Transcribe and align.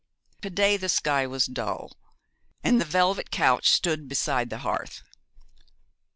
To 0.41 0.49
day 0.49 0.77
the 0.77 0.89
sky 0.89 1.27
was 1.27 1.45
dull, 1.45 1.91
and 2.63 2.81
the 2.81 2.85
velvet 2.85 3.29
couch 3.29 3.69
stood 3.69 4.09
beside 4.09 4.49
the 4.49 4.57
hearth. 4.65 5.03